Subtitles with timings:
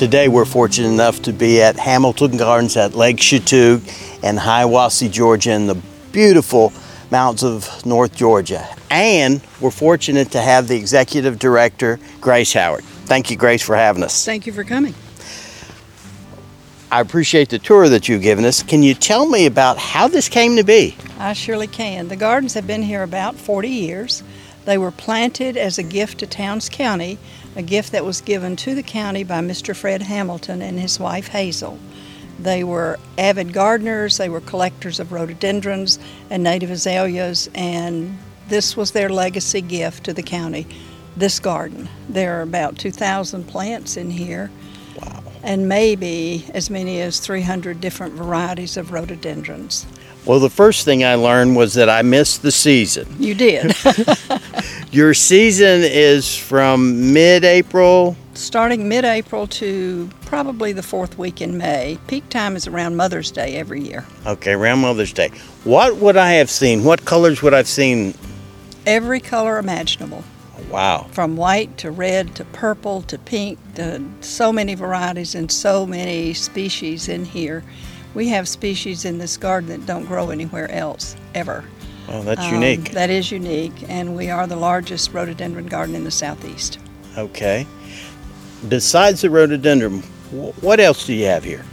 [0.00, 3.82] Today we're fortunate enough to be at Hamilton Gardens at Lake Chatuge
[4.24, 5.74] in Hiawassee, Georgia, in the
[6.10, 6.72] beautiful
[7.10, 8.66] mountains of North Georgia.
[8.90, 12.82] And we're fortunate to have the executive director, Grace Howard.
[12.82, 14.24] Thank you, Grace, for having us.
[14.24, 14.94] Thank you for coming.
[16.90, 18.62] I appreciate the tour that you've given us.
[18.62, 20.96] Can you tell me about how this came to be?
[21.18, 22.08] I surely can.
[22.08, 24.22] The gardens have been here about 40 years.
[24.64, 27.18] They were planted as a gift to Towns County,
[27.60, 29.76] a gift that was given to the county by Mr.
[29.76, 31.78] Fred Hamilton and his wife Hazel.
[32.38, 35.98] They were avid gardeners, they were collectors of rhododendrons
[36.30, 40.66] and native azaleas, and this was their legacy gift to the county
[41.18, 41.86] this garden.
[42.08, 44.50] There are about 2,000 plants in here.
[44.96, 45.22] Wow.
[45.42, 49.86] And maybe as many as 300 different varieties of rhododendrons.
[50.24, 53.06] Well, the first thing I learned was that I missed the season.
[53.18, 53.74] You did.
[54.92, 58.16] Your season is from mid April.
[58.34, 61.96] Starting mid April to probably the fourth week in May.
[62.08, 64.04] Peak time is around Mother's Day every year.
[64.26, 65.28] Okay, around Mother's Day.
[65.62, 66.82] What would I have seen?
[66.82, 68.14] What colors would I have seen?
[68.84, 70.24] Every color imaginable.
[70.68, 71.06] Wow.
[71.12, 76.34] From white to red to purple to pink, to so many varieties and so many
[76.34, 77.62] species in here.
[78.12, 81.64] We have species in this garden that don't grow anywhere else, ever.
[82.10, 82.90] Well, that's Um, unique.
[82.92, 86.78] That is unique, and we are the largest rhododendron garden in the southeast.
[87.16, 87.66] Okay.
[88.68, 90.02] Besides the rhododendron,
[90.60, 91.64] what else do you have here?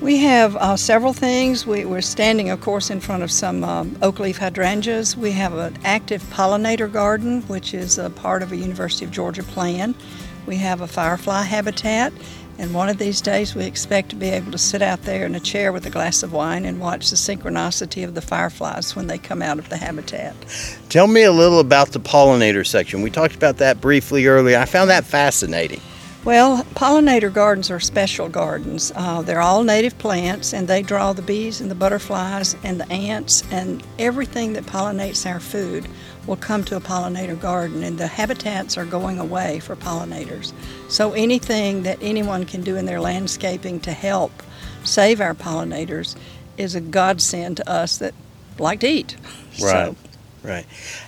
[0.00, 1.66] We have uh, several things.
[1.66, 5.16] We, we're standing, of course, in front of some um, oak leaf hydrangeas.
[5.16, 9.42] We have an active pollinator garden, which is a part of a University of Georgia
[9.42, 9.94] plan.
[10.46, 12.12] We have a firefly habitat,
[12.60, 15.34] and one of these days we expect to be able to sit out there in
[15.34, 19.06] a chair with a glass of wine and watch the synchronicity of the fireflies when
[19.06, 20.34] they come out of the habitat.
[20.90, 23.00] Tell me a little about the pollinator section.
[23.00, 24.58] We talked about that briefly earlier.
[24.58, 25.80] I found that fascinating.
[26.22, 28.92] Well, pollinator gardens are special gardens.
[28.94, 32.92] Uh, they're all native plants and they draw the bees and the butterflies and the
[32.92, 35.88] ants and everything that pollinates our food
[36.26, 40.52] will come to a pollinator garden and the habitats are going away for pollinators.
[40.88, 44.32] So anything that anyone can do in their landscaping to help
[44.84, 46.16] save our pollinators
[46.56, 48.14] is a godsend to us that
[48.58, 49.16] like to eat.
[49.52, 49.96] So,
[50.42, 50.64] Right.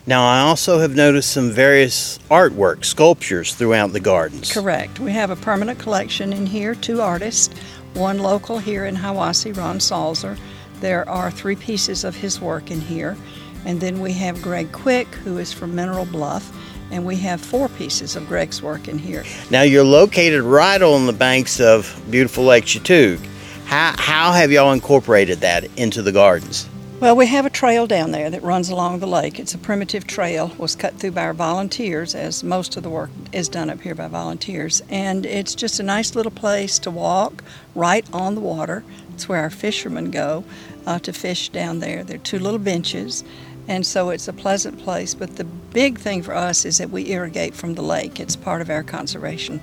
[0.06, 4.53] Now, I also have noticed some various artwork, sculptures throughout the gardens.
[4.53, 5.01] Correct.
[5.01, 7.55] We have a permanent collection in here, two artists,
[7.95, 10.39] one local here in Hiawassee, Ron Salzer.
[10.81, 13.17] There are three pieces of his work in here.
[13.65, 16.53] And then we have Greg Quick, who is from Mineral Bluff,
[16.91, 19.25] and we have four pieces of Greg's work in here.
[19.50, 23.21] Now, you're located right on the banks of beautiful Lake Chatuge.
[23.67, 26.69] How, how have y'all incorporated that into the gardens?
[27.01, 29.41] Well, we have a trail down there that runs along the lake.
[29.41, 33.11] It's a primitive trail, was cut through by our volunteers, as most of the work
[33.33, 34.83] is done up here by volunteers.
[34.89, 37.43] And it's just a nice little place to walk
[37.75, 38.84] right on the water.
[39.15, 40.45] It's where our fishermen go
[40.87, 42.05] uh, to fish down there.
[42.05, 43.25] There are two little benches,
[43.69, 45.15] and so it's a pleasant place.
[45.15, 48.21] But the big thing for us is that we irrigate from the lake.
[48.21, 49.61] It's part of our conservation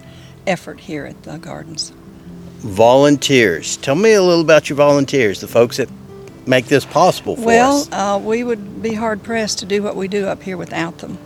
[0.48, 1.92] effort here at the gardens.
[2.59, 3.78] Volunteers.
[3.78, 5.90] Tell me a little about your volunteers, the folks that
[6.46, 7.90] make this possible for Well, us.
[7.90, 10.98] Well, uh, we would be hard pressed to do what we do up here without
[10.98, 11.18] them.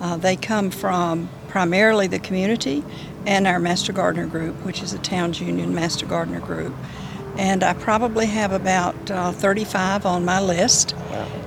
[0.00, 2.84] Uh, they come from primarily the community
[3.26, 6.74] and our Master Gardener group, which is a Towns Union Master Gardener group.
[7.38, 10.94] And I probably have about uh, 35 on my list.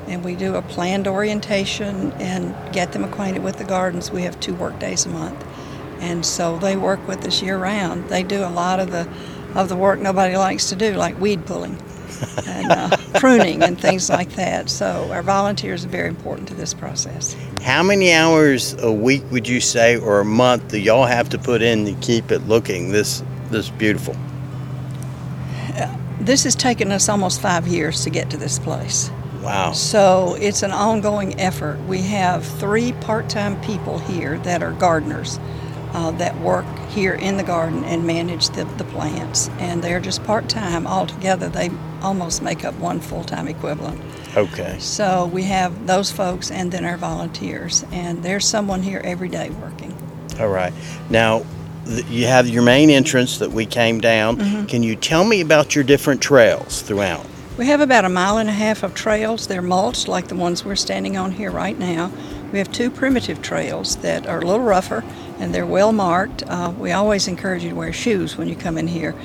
[0.08, 4.10] And we do a planned orientation and get them acquainted with the gardens.
[4.10, 5.46] We have two work days a month.
[6.00, 8.10] And so they work with us year round.
[8.10, 9.08] They do a lot of the
[9.54, 11.78] of the work nobody likes to do, like weed pulling
[12.48, 14.70] and uh, pruning and things like that.
[14.70, 17.36] So our volunteers are very important to this process.
[17.62, 21.38] How many hours a week would you say, or a month, do y'all have to
[21.38, 24.16] put in to keep it looking this this beautiful?
[26.22, 29.10] This has taken us almost five years to get to this place.
[29.42, 29.72] Wow.
[29.72, 31.80] So it's an ongoing effort.
[31.88, 35.40] We have three part time people here that are gardeners
[35.94, 39.50] uh, that work here in the garden and manage the, the plants.
[39.58, 41.50] And they're just part time altogether.
[41.50, 41.72] They
[42.04, 44.00] almost make up one full time equivalent.
[44.38, 44.78] Okay.
[44.80, 47.84] So we have those folks and then our volunteers.
[47.92, 49.98] And there's someone here every day working.
[50.40, 50.74] All right.
[51.10, 51.44] Now,
[51.86, 54.38] you have your main entrance that we came down.
[54.38, 54.66] Mm-hmm.
[54.66, 57.26] Can you tell me about your different trails throughout?
[57.58, 59.48] We have about a mile and a half of trails.
[59.48, 62.12] They're mulched like the ones we're standing on here right now.
[62.52, 65.04] We have two primitive trails that are a little rougher
[65.40, 66.44] and they're well marked.
[66.48, 69.16] Uh, we always encourage you to wear shoes when you come in here,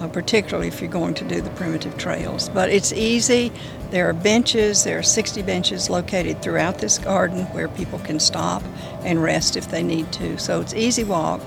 [0.00, 2.48] uh, particularly if you're going to do the primitive trails.
[2.48, 3.52] But it's easy.
[3.90, 8.62] There are benches, there are 60 benches located throughout this garden where people can stop
[9.02, 10.38] and rest if they need to.
[10.38, 11.40] So it's easy walk.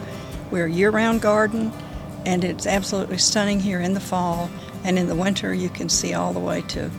[0.51, 1.71] We're a year round garden
[2.25, 4.49] and it's absolutely stunning here in the fall.
[4.83, 6.91] And in the winter, you can see all the way to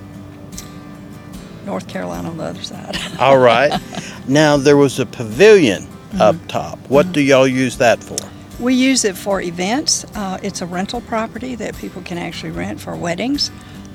[1.67, 2.97] North Carolina on the other side.
[3.21, 3.79] All right.
[4.27, 5.87] now there was a pavilion
[6.19, 6.79] up top.
[6.89, 8.17] What do y'all use that for?
[8.59, 10.05] We use it for events.
[10.15, 13.51] Uh, it's a rental property that people can actually rent for weddings,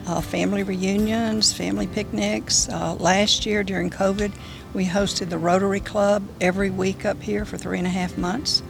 [0.05, 2.69] uh, family reunions, family picnics.
[2.69, 4.31] Uh, last year during COVID,
[4.73, 8.61] we hosted the Rotary Club every week up here for three and a half months.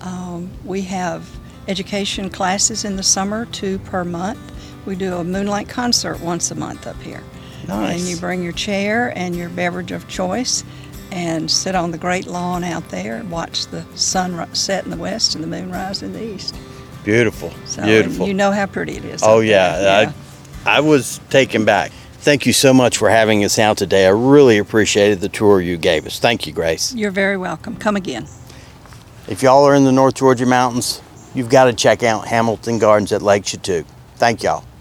[0.00, 1.28] Um, we have
[1.66, 4.40] education classes in the summer, two per month.
[4.86, 7.22] We do a moonlight concert once a month up here.
[7.66, 8.00] Nice.
[8.00, 10.64] And you bring your chair and your beverage of choice
[11.10, 14.96] and sit on the great lawn out there and watch the sun set in the
[14.96, 16.56] west and the moon rise in the east.
[17.04, 17.52] Beautiful.
[17.64, 18.26] So Beautiful.
[18.26, 19.22] you know how pretty it is.
[19.22, 20.12] Oh up yeah.
[20.66, 21.92] I, I was taken back.
[22.20, 24.06] Thank you so much for having us out today.
[24.06, 26.18] I really appreciated the tour you gave us.
[26.18, 26.94] Thank you, Grace.
[26.94, 27.76] You're very welcome.
[27.76, 28.26] Come again.
[29.28, 31.02] If y'all are in the North Georgia mountains,
[31.34, 33.84] you've got to check out Hamilton Gardens at Lake Chatuge.
[34.16, 34.64] Thank y'all.